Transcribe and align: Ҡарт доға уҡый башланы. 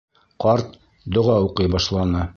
Ҡарт 0.45 0.73
доға 1.19 1.39
уҡый 1.49 1.73
башланы. 1.77 2.29